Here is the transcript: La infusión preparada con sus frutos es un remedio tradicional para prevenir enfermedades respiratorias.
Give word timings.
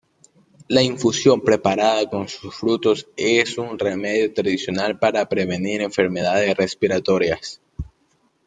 La 0.67 0.81
infusión 0.81 1.41
preparada 1.41 2.09
con 2.09 2.27
sus 2.27 2.55
frutos 2.55 3.07
es 3.15 3.59
un 3.59 3.77
remedio 3.77 4.33
tradicional 4.33 4.97
para 4.97 5.29
prevenir 5.29 5.83
enfermedades 5.83 6.57
respiratorias. 6.57 7.61